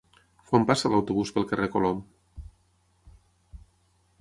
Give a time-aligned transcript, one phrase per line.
[0.45, 1.99] Quan passa l'autobús pel carrer Colom?